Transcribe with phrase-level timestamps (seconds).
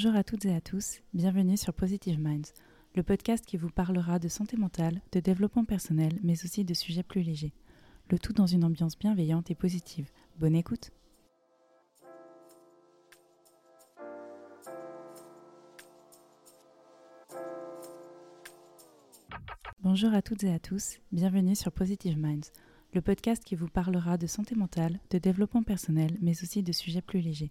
[0.00, 2.52] Bonjour à toutes et à tous, bienvenue sur Positive Minds,
[2.94, 7.02] le podcast qui vous parlera de santé mentale, de développement personnel, mais aussi de sujets
[7.02, 7.52] plus légers.
[8.08, 10.08] Le tout dans une ambiance bienveillante et positive.
[10.38, 10.92] Bonne écoute
[19.80, 22.52] Bonjour à toutes et à tous, bienvenue sur Positive Minds,
[22.94, 27.02] le podcast qui vous parlera de santé mentale, de développement personnel, mais aussi de sujets
[27.02, 27.50] plus légers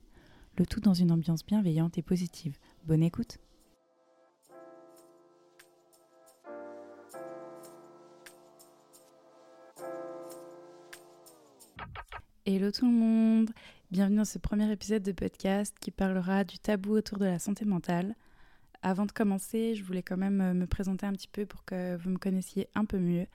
[0.57, 2.57] le tout dans une ambiance bienveillante et positive.
[2.85, 3.37] Bonne écoute
[12.45, 13.51] Hello tout le monde
[13.91, 17.63] Bienvenue dans ce premier épisode de podcast qui parlera du tabou autour de la santé
[17.63, 18.15] mentale.
[18.81, 22.09] Avant de commencer, je voulais quand même me présenter un petit peu pour que vous
[22.09, 23.27] me connaissiez un peu mieux.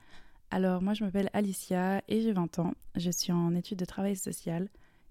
[0.51, 2.73] Alors moi je m'appelle Alicia et j'ai 20 ans.
[2.95, 4.67] Je suis en études de travail social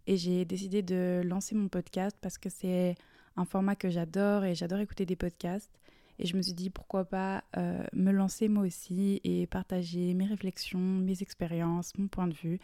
[0.07, 2.97] et j'ai décidé de lancer mon podcast parce que c'est
[3.37, 5.71] un format que j'adore et j'adore écouter des podcasts.
[6.19, 10.27] Et je me suis dit pourquoi pas euh, me lancer moi aussi et partager mes
[10.27, 12.61] réflexions, mes expériences, mon point de vue.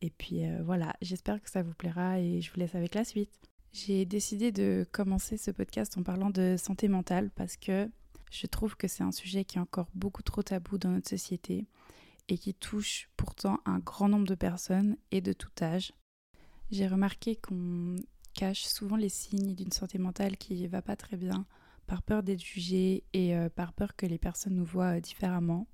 [0.00, 3.04] Et puis euh, voilà, j'espère que ça vous plaira et je vous laisse avec la
[3.04, 3.30] suite.
[3.72, 7.88] J'ai décidé de commencer ce podcast en parlant de santé mentale parce que
[8.30, 11.66] je trouve que c'est un sujet qui est encore beaucoup trop tabou dans notre société
[12.28, 15.92] et qui touche pourtant un grand nombre de personnes et de tout âge.
[16.72, 17.96] J'ai remarqué qu'on
[18.32, 21.44] cache souvent les signes d'une santé mentale qui va pas très bien
[21.86, 25.66] par peur d'être jugé et euh, par peur que les personnes nous voient euh, différemment.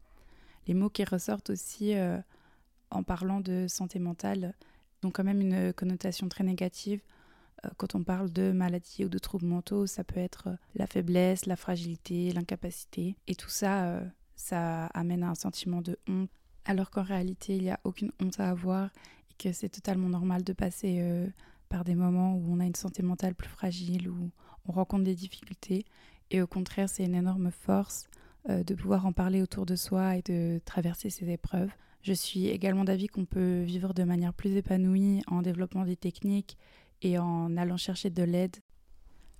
[0.66, 2.18] Les mots qui ressortent aussi euh,
[2.90, 4.56] en parlant de santé mentale
[5.04, 7.00] ont quand même une connotation très négative.
[7.76, 11.54] quand on parle de maladies ou de troubles mentaux, ça peut être la faiblesse, la
[11.54, 13.14] fragilité, l'incapacité.
[13.28, 14.02] Et tout ça,
[14.34, 16.30] ça amène à un sentiment de honte.
[16.64, 18.90] Alors qu'en réalité, il n'y a aucune honte à avoir
[19.38, 21.26] que c'est totalement normal de passer euh,
[21.68, 24.30] par des moments où on a une santé mentale plus fragile, où
[24.66, 25.84] on rencontre des difficultés.
[26.30, 28.08] Et au contraire, c'est une énorme force
[28.48, 31.70] euh, de pouvoir en parler autour de soi et de traverser ces épreuves.
[32.02, 36.56] Je suis également d'avis qu'on peut vivre de manière plus épanouie en développant des techniques
[37.02, 38.56] et en allant chercher de l'aide.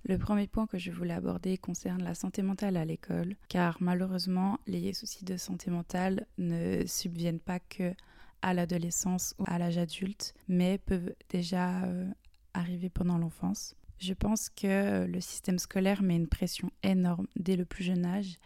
[0.05, 4.59] Le premier point que je voulais aborder concerne la santé mentale à l'école, car malheureusement,
[4.65, 7.93] les soucis de santé mentale ne subviennent pas que
[8.41, 12.07] à l'adolescence ou à l'âge adulte, mais peuvent déjà euh,
[12.53, 13.75] arriver pendant l'enfance.
[13.99, 18.37] Je pense que le système scolaire met une pression énorme dès le plus jeune âge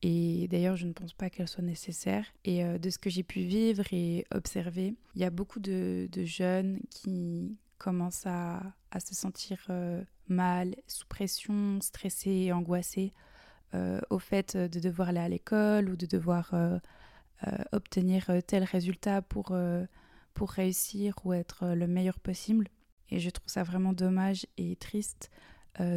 [0.00, 2.26] et d'ailleurs je ne pense pas qu'elle soit nécessaire.
[2.44, 6.08] Et euh, de ce que j'ai pu vivre et observer, il y a beaucoup de,
[6.24, 8.62] jeunes qui commencent à,
[8.98, 13.12] se sentir euh, mal, sous pression, stressés, angoissés
[14.08, 16.54] au fait de devoir aller à l'école ou de devoir
[17.72, 19.84] obtenir euh, tel résultat pour, euh,
[20.34, 22.68] pour réussir ou être le meilleur possible.
[23.10, 25.30] Et je trouve ça vraiment dommage et triste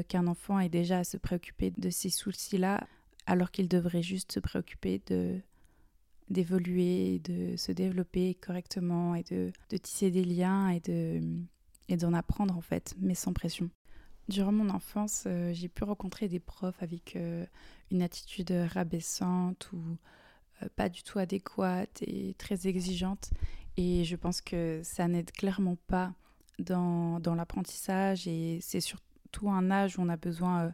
[0.07, 2.87] qu'un enfant ait déjà à se préoccuper de ces soucis-là
[3.27, 5.39] alors qu'il devrait juste se préoccuper de
[6.29, 11.21] d'évoluer, de se développer correctement et de, tisser des liens et de
[11.89, 13.69] et d'en apprendre en fait, mais sans pression.
[14.29, 17.15] Durant mon enfance, j'ai pu rencontrer des profs avec
[17.91, 19.95] une attitude rabaissante ou euh,
[20.75, 23.29] pas du tout adéquate et très exigeante.
[23.77, 26.13] Et je pense que ça n'aide clairement pas
[26.59, 30.69] dans, dans l'apprentissage et c'est surtout un âge où on a besoin euh,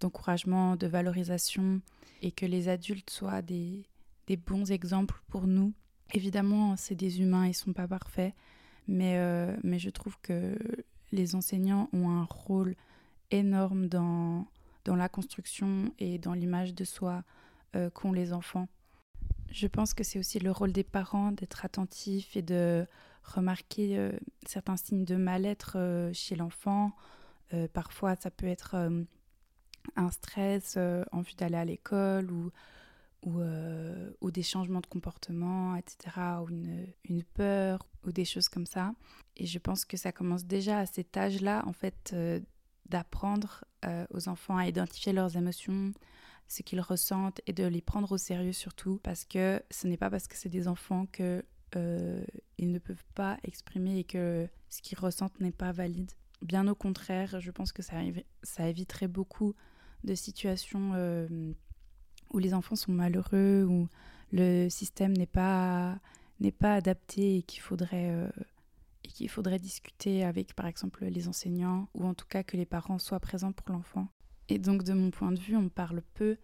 [0.00, 1.80] d'encouragement, de valorisation
[2.22, 3.84] et que les adultes soient des,
[4.26, 5.74] des bons exemples pour nous.
[6.14, 8.32] Évidemment, c'est des humains, ils sont pas parfaits,
[8.88, 10.56] mais, euh, mais je trouve que
[11.12, 12.74] les enseignants ont un rôle
[13.30, 14.46] énorme dans,
[14.84, 17.22] dans la construction et dans l'image de soi
[17.92, 18.68] qu'ont les enfants.
[19.56, 22.86] Je pense que c'est aussi le rôle des parents d'être attentifs et de
[23.22, 24.12] remarquer euh,
[24.46, 26.92] certains signes de mal-être euh, chez l'enfant.
[27.54, 28.76] Euh, parfois, ça peut être
[29.96, 30.76] un stress
[31.10, 32.50] en vue d'aller à l'école ou,
[33.22, 38.92] ou, des changements de comportement, etc., ou une, une, peur, ou des choses comme ça.
[39.38, 42.14] Et je pense que ça commence déjà à cet âge-là, en fait,
[42.90, 43.64] d'apprendre
[44.10, 45.92] aux enfants à identifier leurs émotions,
[46.48, 50.10] ce qu'ils ressentent et de les prendre au sérieux surtout parce que ce n'est pas
[50.10, 51.44] parce que c'est des enfants que
[51.74, 52.24] euh,
[52.58, 56.12] ils ne peuvent pas exprimer et que ce qu'ils ressentent n'est pas valide.
[56.42, 57.96] Bien au contraire, je pense que ça,
[58.60, 59.54] éviterait beaucoup
[60.04, 61.52] de situations euh,
[62.32, 63.88] où les enfants sont malheureux, où
[64.32, 65.98] le système n'est pas,
[66.58, 68.28] pas adapté et qu'il faudrait, euh,
[69.04, 72.66] et qu'il faudrait discuter avec par exemple les enseignants ou en tout cas que les
[72.66, 74.08] parents soient présents pour l'enfant.
[74.48, 76.36] Et donc, de mon point de vue, on parle peu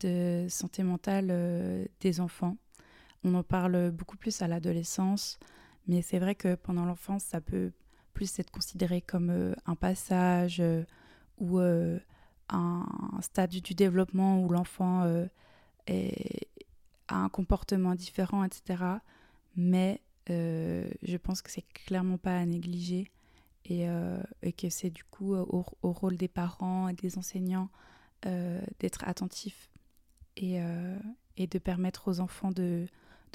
[0.00, 2.56] de santé mentale euh, des enfants.
[3.22, 5.38] On en parle beaucoup plus à l'adolescence,
[5.86, 7.72] mais c'est vrai que pendant l'enfance, ça peut
[8.12, 10.84] plus être considéré comme euh, un passage euh,
[11.38, 12.00] ou un,
[12.48, 15.02] un stade du développement où l'enfant
[17.08, 18.84] a un comportement différent, etc.
[19.56, 23.10] Mais je pense que c'est clairement pas à négliger
[23.64, 23.86] et,
[24.52, 27.68] que c'est du coup au, rôle des parents et des enseignants
[28.22, 29.70] d'être attentifs
[30.36, 30.58] et,
[31.38, 32.86] de permettre aux enfants de,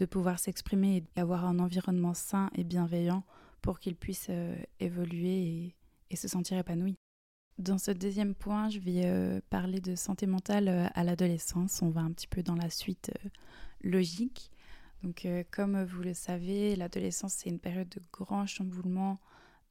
[0.10, 3.24] pouvoir s'exprimer et d'avoir un environnement sain et bienveillant
[3.62, 4.32] pour qu'ils puissent
[4.80, 5.74] évoluer
[6.10, 6.96] et, se sentir épanouis.
[7.60, 11.82] Dans ce deuxième point, je vais euh, parler de santé mentale euh, à l'adolescence.
[11.82, 13.30] On va un petit peu dans la suite euh,
[13.84, 14.50] logique.
[15.04, 18.46] Donc, comme vous le savez, l'adolescence, c'est une période de grand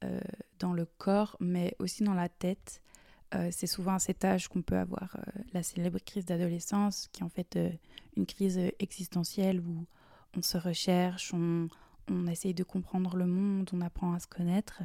[0.01, 0.21] chamboulement
[0.59, 2.81] dans le corps, mais aussi dans la tête.
[3.51, 5.15] c'est souvent à cet âge qu'on peut avoir
[5.53, 7.57] la célèbre crise d'adolescence, qui est en fait
[8.17, 9.85] une crise existentielle où
[10.35, 11.69] on se recherche, on,
[12.09, 14.81] on essaye de comprendre le monde, on apprend à se connaître.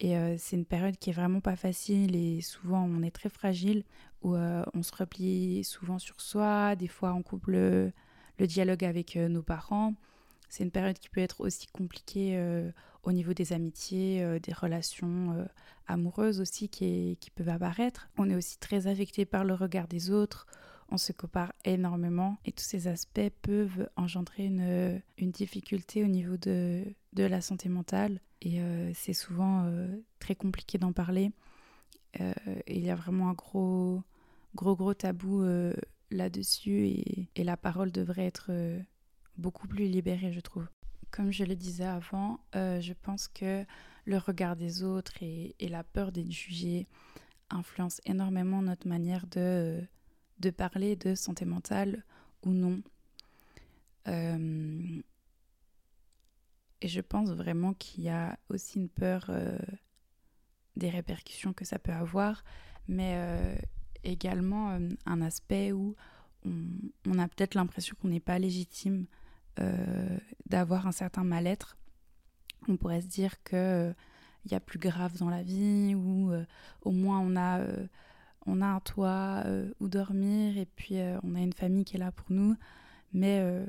[0.00, 3.28] Et euh, c'est une période qui est vraiment pas facile et souvent on est très
[3.28, 3.84] fragile,
[4.22, 7.92] où euh, on se replie souvent sur soi, des fois on coupe le,
[8.38, 9.94] dialogue avec euh, nos parents.
[10.48, 12.40] C'est une période qui peut être aussi compliquée
[13.02, 15.46] au niveau des amitiés, des relations
[15.86, 18.08] amoureuses aussi qui, qui peuvent apparaître.
[18.16, 20.46] On est aussi très affecté par le regard des autres,
[20.90, 26.38] on se compare énormément et tous ces aspects peuvent engendrer une, une difficulté au niveau
[26.38, 31.32] de, de la santé mentale et euh, c'est souvent euh, très compliqué d'en parler.
[32.20, 32.32] Euh,
[32.66, 34.02] il y a vraiment un gros,
[34.54, 35.44] gros, gros tabou
[36.10, 38.50] là-dessus et, la parole devrait être
[39.38, 40.66] beaucoup plus libérée, je trouve.
[41.10, 43.64] Comme je le disais avant, je pense que
[44.04, 46.86] le regard des autres et, la peur d'être jugé
[47.48, 49.86] influencent énormément notre manière de
[50.56, 52.04] parler de santé mentale
[52.44, 52.82] ou non.
[54.08, 55.00] Euh,
[56.80, 59.58] et je pense vraiment qu'il y a aussi une peur euh,
[60.76, 62.44] des répercussions que ça peut avoir,
[62.86, 63.56] mais euh,
[64.04, 65.96] également un aspect où
[66.44, 69.06] on, a peut-être l'impression qu'on n'est pas légitime
[70.46, 71.76] d'avoir un certain mal-être.
[72.68, 73.94] On pourrait se dire qu'il
[74.44, 76.32] il y a plus grave dans la vie, ou
[76.82, 77.60] au moins on a
[78.48, 81.96] on a un toit euh, où dormir et puis euh, on a une famille qui
[81.96, 82.56] est là pour nous.
[83.12, 83.64] Mais euh,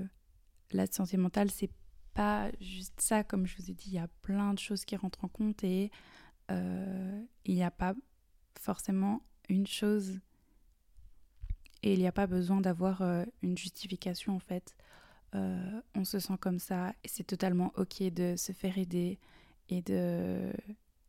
[0.71, 1.71] la santé mentale, c'est
[2.13, 3.23] pas juste ça.
[3.23, 5.63] Comme je vous ai dit, il y a plein de choses qui rentrent en compte
[5.63, 5.91] et
[7.45, 7.93] il n'y a pas
[8.59, 10.19] forcément une chose
[11.83, 13.03] et il n'y a pas besoin d'avoir
[13.43, 14.75] une justification en fait.
[15.33, 19.19] On se sent comme ça et c'est totalement ok de se faire aider
[19.69, 20.51] et de,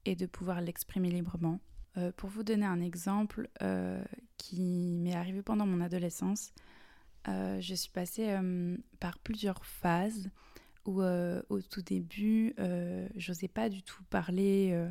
[0.05, 1.61] et de pouvoir l'exprimer librement.
[1.97, 4.03] Euh, pour vous donner un exemple euh,
[4.37, 6.53] qui m'est arrivé pendant mon adolescence,
[7.29, 8.35] euh, je suis passée
[9.01, 10.31] par plusieurs phases
[10.87, 12.55] où au tout début,
[13.15, 14.89] j'osais pas du tout parler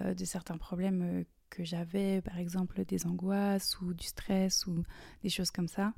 [0.00, 4.84] de certains problèmes que j'avais, par exemple des angoisses ou du stress ou
[5.22, 5.94] des choses comme ça.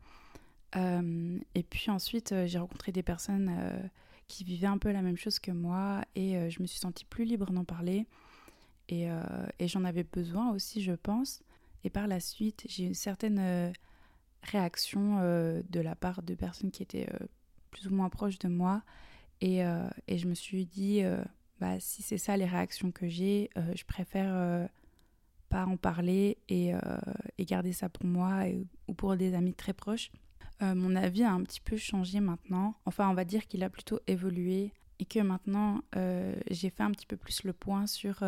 [0.75, 3.91] Et puis ensuite, j'ai rencontré des personnes
[4.29, 7.25] qui vivaient un peu la même chose que moi et je me suis sentie plus
[7.25, 8.07] libre d'en parler.
[8.93, 11.43] Euh, et, j'en avais besoin aussi, je pense.
[11.85, 13.73] Et par la suite, j'ai eu une certaine euh,
[14.43, 17.09] réaction euh, de la part de personnes qui étaient
[17.71, 18.83] plus ou moins proches de moi.
[19.43, 19.59] Et,
[20.09, 21.03] et je me suis dit,
[21.61, 24.67] bah, si c'est ça les réactions que j'ai, je préfère
[25.51, 26.73] pas en parler et,
[27.37, 28.45] et, garder ça pour moi
[28.89, 30.11] ou pour des amis très proches.
[30.61, 32.75] Mon avis a un petit peu changé maintenant.
[32.87, 35.83] Enfin, on va dire qu'il a plutôt évolué et que maintenant,
[36.51, 38.23] j'ai fait un petit peu plus le point sur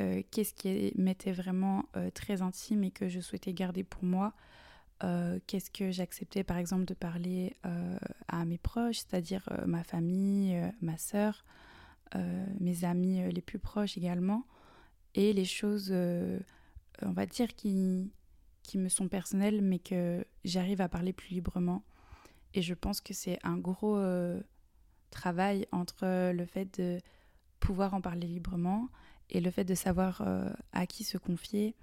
[0.00, 4.34] euh, qu'est-ce qui m'était vraiment euh, très intime et que je souhaitais garder pour moi.
[5.04, 7.56] Euh, qu'est-ce que j'acceptais par exemple de parler
[8.28, 11.44] à mes proches, c'est-à-dire ma famille, ma sœur,
[12.60, 14.46] mes amis les plus proches également,
[15.14, 18.10] et les choses, on va dire, qui,
[18.66, 21.84] qui me sont personnelles, mais que j'arrive à parler plus librement.
[22.54, 23.98] Et je pense que c'est un gros
[25.10, 27.00] travail entre le fait de
[27.60, 28.88] pouvoir en parler librement
[29.30, 31.74] et le fait de savoir euh, à qui se confier.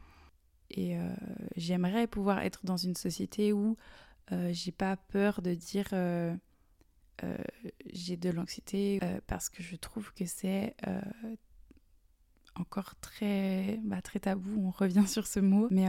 [0.70, 1.14] Et euh,
[1.56, 3.78] j'aimerais pouvoir être dans une société où
[4.32, 5.90] euh, j'ai pas peur de dire
[7.94, 10.76] j'ai de l'anxiété parce que je trouve que c'est
[12.56, 14.66] encore très, bah, très tabou.
[14.66, 15.88] On revient sur ce mot, mais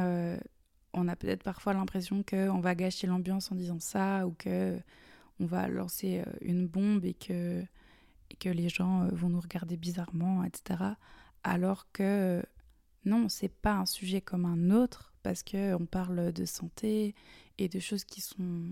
[0.94, 4.78] on a peut-être parfois l'impression qu'on va gâcher l'ambiance en disant ça ou que
[5.40, 7.62] on va lancer une bombe et que,
[8.30, 10.94] et que les gens vont nous regarder bizarrement, etc
[11.44, 12.42] alors que
[13.04, 17.14] non, c'est pas un sujet comme un autre parce que on parle de santé
[17.58, 18.62] et de choses qui sont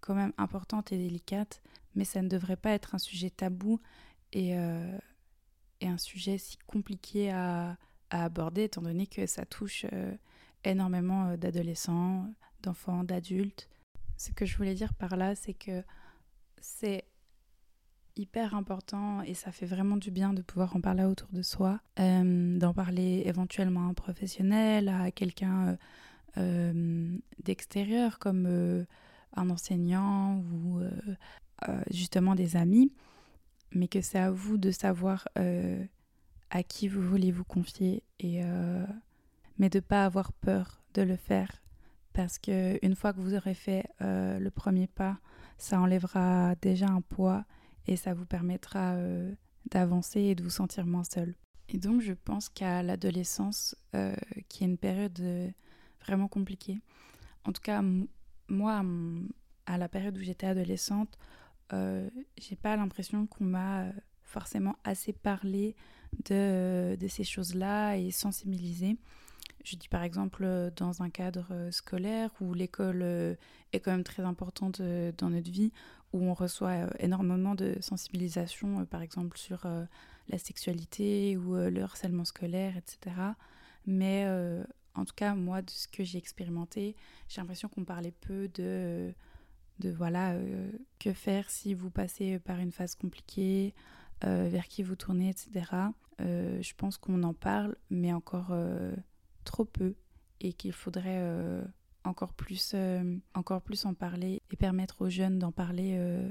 [0.00, 1.62] quand même importantes et délicates,
[1.94, 3.80] mais ça ne devrait pas être un sujet tabou
[4.32, 4.98] et, euh,
[5.80, 7.76] un sujet si compliqué à,
[8.10, 10.14] aborder étant donné que ça touche euh,
[10.64, 12.26] énormément d'adolescents,
[12.62, 13.68] d'enfants, d'adultes.
[14.16, 15.82] Ce que je voulais dire par là, c'est que
[16.60, 17.04] c'est
[18.16, 21.80] hyper important et ça fait vraiment du bien de pouvoir en parler autour de soi,
[21.98, 25.76] euh, d'en parler éventuellement à un professionnel, à quelqu'un euh,
[26.38, 28.46] euh, d'extérieur comme
[29.34, 30.80] un enseignant ou
[31.90, 32.92] justement des amis,
[33.72, 35.28] mais que c'est à vous de savoir
[36.50, 38.42] à qui vous voulez vous confier et
[39.58, 41.62] mais de pas avoir peur de le faire
[42.12, 45.18] parce que une fois que vous aurez fait le premier pas,
[45.56, 47.44] ça enlèvera déjà un poids
[47.86, 49.32] et ça vous permettra euh,
[49.70, 51.34] d'avancer et de vous sentir moins seul.
[51.68, 54.14] Et donc je pense qu'à l'adolescence, euh,
[54.48, 55.48] qui est une période euh,
[56.04, 56.80] vraiment compliquée,
[57.44, 57.82] en tout cas
[58.48, 58.84] moi,
[59.66, 61.18] à la période où j'étais adolescente,
[61.70, 63.86] j'ai pas l'impression qu'on m'a
[64.20, 65.74] forcément assez parlé
[66.26, 68.98] de, de ces choses-là et sensibilisé.
[69.64, 70.44] Je dis par exemple
[70.76, 75.72] dans un cadre scolaire où l'école est quand même très importante dans notre vie,
[76.12, 79.84] où on reçoit euh, énormément de sensibilisation, euh, par exemple sur euh,
[80.28, 83.16] la sexualité ou le harcèlement scolaire, etc.
[83.86, 84.24] Mais
[84.94, 86.94] en tout cas, moi, de ce que j'ai expérimenté,
[87.28, 89.12] j'ai l'impression qu'on parlait peu de,
[89.80, 90.36] de voilà,
[91.00, 93.74] que faire si vous passez par une phase compliquée,
[94.22, 95.66] vers qui vous tournez, etc.
[96.20, 98.54] je pense qu'on en parle, mais encore
[99.44, 99.94] trop peu,
[100.40, 101.20] et qu'il faudrait
[102.04, 106.30] encore plus, euh, encore plus en parler et permettre aux jeunes d'en parler euh,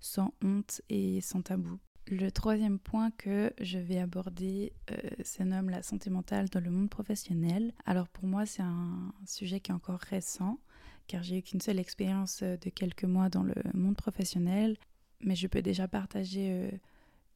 [0.00, 1.78] sans honte et sans tabou.
[2.06, 6.70] Le troisième point que je vais aborder euh, se nomme la santé mentale dans le
[6.70, 7.72] monde professionnel.
[7.86, 10.58] Alors pour moi c'est un sujet qui est encore récent
[11.06, 14.76] car j'ai eu qu'une seule expérience de quelques mois dans le monde professionnel,
[15.20, 16.70] mais je peux déjà partager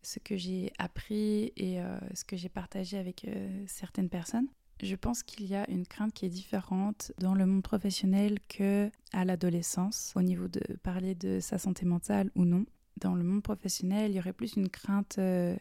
[0.01, 1.81] ce que j'ai appris et
[2.15, 3.27] ce que j'ai partagé avec
[3.67, 4.47] certaines personnes.
[4.83, 8.91] Je pense qu'il y a une crainte qui est différente dans le monde professionnel que
[9.13, 12.67] à l'adolescence au niveau de parler de sa santé mentale ou non.
[13.01, 15.57] Dans le monde professionnel, il y aurait plus une crainte euh,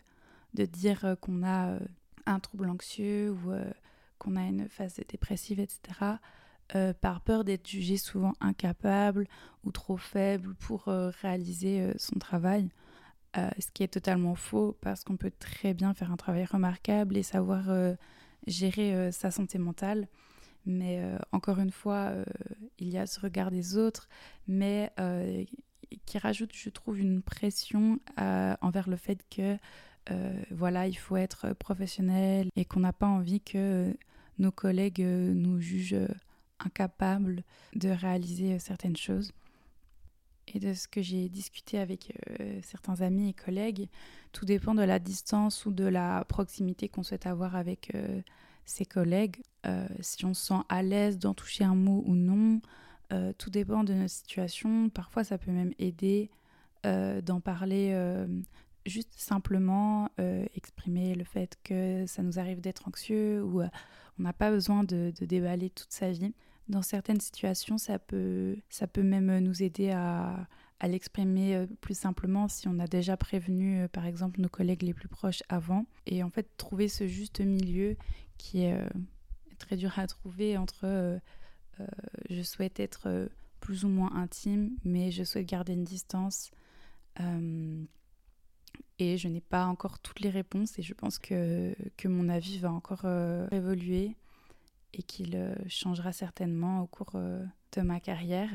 [0.53, 1.79] de dire euh, qu'on a euh,
[2.25, 3.51] un trouble anxieux ou
[4.17, 6.15] qu'on a une phase dépressive, etc.
[7.01, 9.27] par peur d'être jugé souvent incapable
[9.65, 12.69] ou trop faible pour réaliser son travail.
[13.35, 17.23] ce qui est totalement faux parce qu'on peut très bien faire un travail remarquable et
[17.23, 17.65] savoir
[18.47, 20.07] gérer euh, sa santé mentale.
[20.65, 22.23] Mais euh, encore une fois, euh,
[22.79, 24.07] il y a ce regard des autres,
[24.47, 24.91] mais
[26.05, 29.57] qui rajoute, je trouve, une pression envers le fait que
[30.51, 33.95] voilà, il faut être professionnel et qu'on n'a pas envie que
[34.39, 36.07] nos collègues nous jugent
[36.59, 37.43] incapables
[37.75, 39.33] de réaliser certaines choses.
[40.47, 42.13] Et de ce que j'ai discuté avec
[42.61, 43.87] certains amis et collègues,
[44.33, 48.21] tout dépend de la distance ou de la proximité qu'on souhaite avoir avec euh,
[48.65, 49.37] ses collègues.
[49.65, 52.59] Euh, si on se sent à l'aise d'en toucher un mot ou non,
[53.13, 54.89] euh, tout dépend de notre situation.
[54.89, 56.29] Parfois, ça peut même aider
[57.23, 57.95] d'en parler
[58.85, 60.09] juste simplement,
[60.53, 65.13] exprimer le fait que ça nous arrive d'être anxieux ou on n'a pas besoin de,
[65.21, 66.33] déballer toute sa vie.
[66.73, 70.47] Dans certaines situations, ça peut, ça peut même nous aider à
[70.87, 74.95] l'exprimer euh, plus simplement si on a déjà prévenu, euh, par exemple, nos collègues les
[74.95, 75.85] plus proches avant.
[76.07, 77.95] Et en fait, trouver ce juste milieu
[78.39, 78.89] qui est euh,
[79.59, 81.19] très dur à trouver entre
[82.31, 86.49] je souhaite être plus ou moins intime, mais je souhaite garder une distance.
[88.97, 92.57] et je n'ai pas encore toutes les réponses et je pense que, que mon avis
[92.57, 93.05] va encore
[93.51, 94.15] évoluer
[94.93, 98.49] et qu'il changera certainement au cours de ma carrière.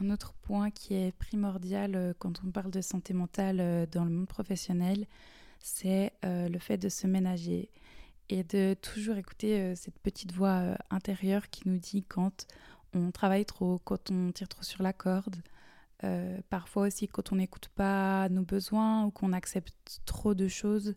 [0.00, 4.04] Un autre point qui est primordial euh, quand on parle de santé mentale euh, dans
[4.04, 5.06] le monde professionnel,
[5.60, 7.70] c'est euh, le fait de se ménager
[8.28, 12.46] et de toujours écouter cette petite voix intérieure qui nous dit quand
[12.94, 15.36] on travaille trop, quand on tire trop sur la corde,
[16.48, 20.94] parfois aussi quand on n'écoute pas nos besoins ou qu'on accepte trop de choses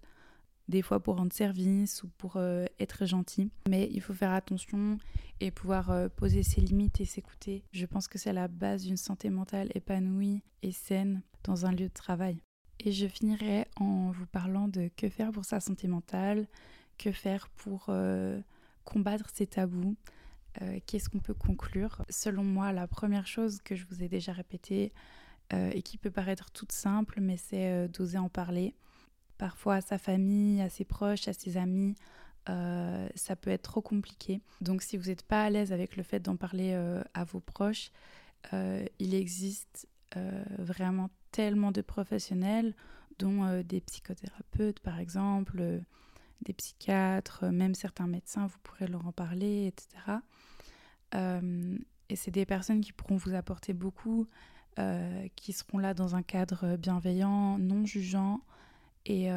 [0.67, 3.51] des fois pour rendre service ou pour euh, être gentil.
[3.69, 4.97] Mais il faut faire attention
[5.39, 7.63] et pouvoir euh, poser ses limites et s'écouter.
[7.71, 11.87] Je pense que c'est la base d'une santé mentale épanouie et saine dans un lieu
[11.87, 12.41] de travail.
[12.79, 16.47] Et je finirai en vous parlant de que faire pour sa santé mentale,
[16.97, 18.39] que faire pour euh,
[18.83, 19.95] combattre ces tabous,
[20.85, 22.05] qu'est-ce qu'on peut conclure?
[22.09, 24.93] Selon moi, la première chose que je vous ai déjà répétée
[25.51, 28.73] et qui peut paraître toute simple, mais c'est d'oser en parler
[29.37, 31.95] parfois à sa famille, à ses proches, à ses amis.
[32.47, 34.41] Euh, ça peut être trop compliqué.
[34.61, 37.39] Donc si vous n'êtes pas à l'aise avec le fait d'en parler euh, à vos
[37.39, 37.91] proches,
[38.53, 39.87] euh, il existe
[40.59, 42.73] vraiment tellement de professionnels,
[43.19, 45.81] dont des psychothérapeutes par exemple,
[46.41, 50.21] des psychiatres, même certains médecins, vous pourrez leur en parler, etc.
[52.07, 54.25] et c'est des personnes qui pourront vous apporter beaucoup,
[55.35, 58.39] qui seront là dans un cadre bienveillant, non jugeant,
[59.05, 59.27] et,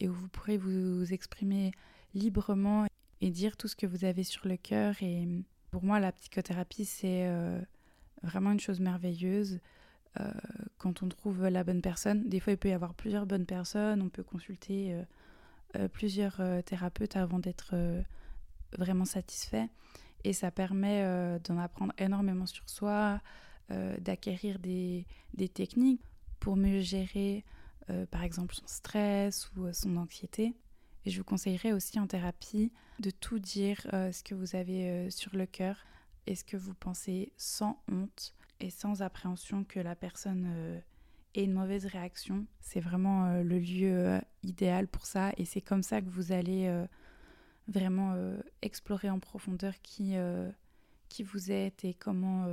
[0.00, 1.72] et où vous pourrez vous exprimer
[2.14, 2.86] librement
[3.20, 4.94] et dire tout ce que vous avez sur le cœur.
[5.02, 5.26] Et
[5.70, 7.28] pour moi, la psychothérapie, c'est
[8.22, 9.60] vraiment une chose merveilleuse.
[10.20, 10.30] Euh,
[10.78, 12.28] quand on trouve la bonne personne.
[12.28, 15.02] Des fois, il peut y avoir plusieurs bonnes personnes, on peut consulter euh,
[15.76, 17.74] euh, plusieurs thérapeutes avant d'être
[18.78, 19.68] vraiment satisfait.
[20.24, 23.20] Et ça permet d'en apprendre énormément sur soi,
[23.98, 25.06] d'acquérir des,
[25.54, 26.02] techniques
[26.40, 27.44] pour mieux gérer,
[28.10, 30.54] par exemple, son stress ou son anxiété.
[31.04, 35.36] Et je vous conseillerais aussi en thérapie de tout dire ce que vous avez sur
[35.36, 35.76] le cœur
[36.26, 40.80] et ce que vous pensez sans honte et sans appréhension que la personne euh,
[41.34, 42.46] ait une mauvaise réaction.
[42.60, 46.32] C'est vraiment euh, le lieu euh, idéal pour ça et c'est comme ça que vous
[46.32, 46.84] allez
[47.68, 48.14] vraiment
[48.62, 50.14] explorer en profondeur qui,
[51.08, 52.46] qui vous êtes et comment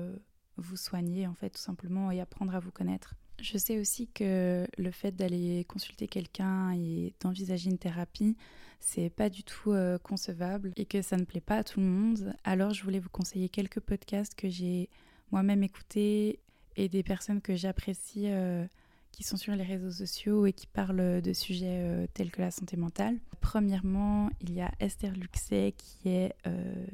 [0.58, 3.14] vous soigner en fait tout simplement et apprendre à vous connaître.
[3.42, 8.38] Je sais aussi que le fait d'aller consulter quelqu'un et d'envisager une thérapie,
[8.80, 9.74] c'est pas du tout
[10.04, 12.36] concevable et que ça ne plaît pas à tout le monde.
[12.44, 14.90] Alors je voulais vous conseiller quelques podcasts que j'ai
[15.32, 16.40] moi-même écouter
[16.76, 18.66] et des personnes que j'apprécie euh,
[19.12, 22.52] qui sont sur les réseaux sociaux et qui parlent de sujets euh, tels que la
[22.52, 23.20] santé mentale.
[23.42, 26.86] Premièrement, il y a Esther Luxet qui est euh,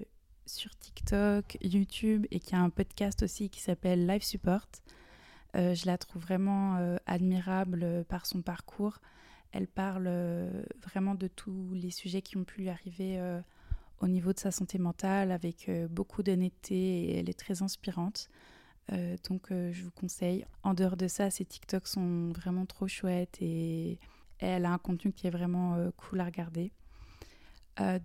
[0.45, 4.67] sur TikTok, YouTube et qui a un podcast aussi qui s'appelle Life Support.
[5.53, 8.99] Je la trouve vraiment admirable par son parcours.
[9.51, 10.09] Elle parle
[10.83, 13.19] vraiment de tous les sujets qui ont pu lui arriver
[14.01, 18.29] au niveau de sa santé mentale avec euh, beaucoup d'honnêteté et elle est très inspirante.
[18.91, 20.45] Euh, donc euh, je vous conseille.
[20.63, 23.99] En dehors de ça, ses TikToks sont vraiment trop chouettes et
[24.39, 26.71] elle a un contenu qui est vraiment cool à regarder.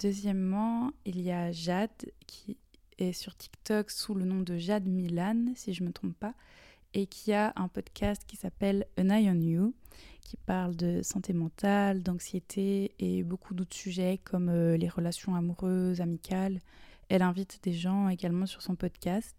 [0.01, 2.59] deuxièmement, il y a Jade qui
[2.99, 6.35] est sur TikTok sous le nom de Jade Milan, si je ne me trompe pas,
[6.95, 9.75] et qui a un podcast qui s'appelle An Eye on You
[10.25, 16.01] qui parle de santé mentale, d'anxiété et beaucoup d'autres sujets comme euh, les relations amoureuses,
[16.01, 16.61] amicales.
[17.11, 19.37] Elle invite des gens également sur son podcast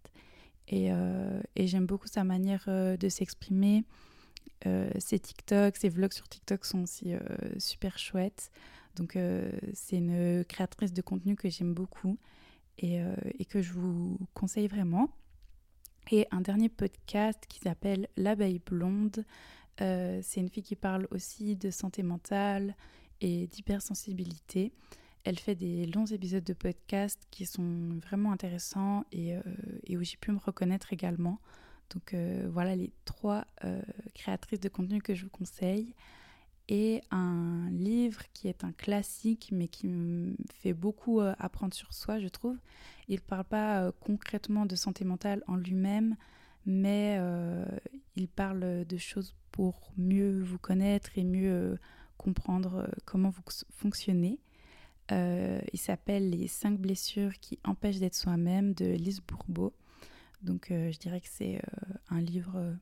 [0.67, 3.83] et, euh, j'aime beaucoup sa manière euh, de s'exprimer.
[4.99, 7.13] ses TikTok, ses vlogs sur TikTok sont aussi
[7.59, 8.51] super chouettes.
[8.95, 9.17] Donc
[9.73, 12.17] c'est une créatrice de contenu que j'aime beaucoup
[12.79, 12.99] et,
[13.37, 15.11] et, que je vous conseille vraiment.
[16.11, 19.25] Et un dernier podcast qui s'appelle L'abeille blonde
[19.81, 22.75] euh, c'est une fille qui parle aussi de santé mentale
[23.21, 24.71] et d'hypersensibilité.
[25.23, 29.41] Elle fait des longs épisodes de podcast qui sont vraiment intéressants et, euh,
[29.89, 31.39] où j'ai pu me reconnaître également.
[31.93, 33.45] Donc euh, voilà les trois
[34.13, 35.93] créatrices de contenu que je vous conseille.
[36.67, 42.19] Et un livre qui est un classique mais qui me fait beaucoup apprendre sur soi,
[42.19, 42.57] je trouve.
[43.07, 46.15] Il ne parle pas concrètement de santé mentale en lui-même,
[46.65, 47.19] mais
[48.15, 51.75] il parle de choses pour mieux vous connaître et mieux euh,
[52.17, 54.37] comprendre euh, comment vous fonctionnez.
[55.13, 59.73] Euh, il s'appelle Les 5 blessures qui empêchent d'être soi-même de Lise Bourbeau.
[60.41, 61.59] Donc je dirais que c'est
[62.09, 62.75] un livre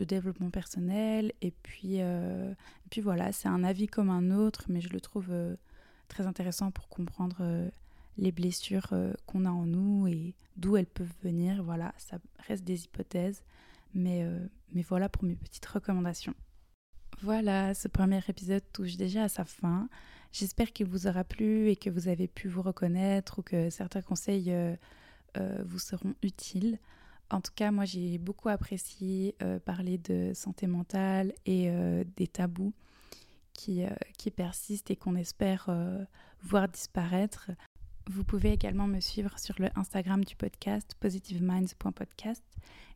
[0.00, 4.80] de développement personnel et puis, et puis voilà, c'est un avis comme un autre, mais
[4.80, 5.28] je le trouve
[6.08, 7.70] très intéressant pour comprendre
[8.16, 8.92] les blessures
[9.26, 11.62] qu'on a en nous et d'où elles peuvent venir.
[11.62, 13.42] Voilà, ça reste des hypothèses,
[13.94, 14.38] mais, euh,
[14.72, 16.34] mais voilà pour mes petites recommandations.
[17.22, 19.88] Voilà, ce premier épisode touche déjà à sa fin.
[20.32, 24.00] J'espère qu'il vous aura plu et que vous avez pu vous reconnaître ou que certains
[24.00, 24.74] conseils euh,
[25.36, 26.78] euh, vous seront utiles.
[27.30, 31.70] En tout cas, moi j'ai beaucoup apprécié parler de santé mentale et
[32.16, 32.72] des tabous
[33.52, 33.84] qui,
[34.18, 35.70] qui persistent et qu'on espère
[36.42, 37.50] voir disparaître.
[38.10, 42.42] Vous pouvez également me suivre sur le Instagram du podcast positiveminds.podcast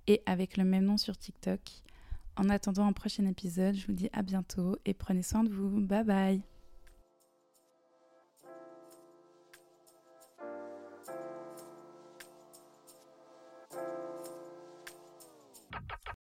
[0.07, 1.61] et avec le même nom sur TikTok.
[2.37, 5.81] En attendant un prochain épisode, je vous dis à bientôt et prenez soin de vous.
[5.81, 6.54] Bye bye